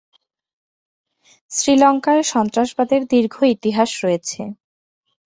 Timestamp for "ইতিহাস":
3.55-3.89